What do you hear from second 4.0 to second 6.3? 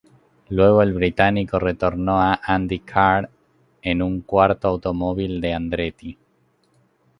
un cuarto automóvil de Andretti.